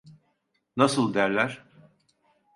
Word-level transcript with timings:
Nasıl 0.77 1.13
derler? 1.13 1.63